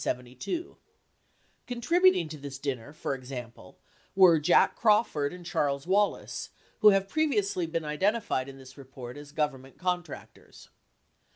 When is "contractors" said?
9.77-10.69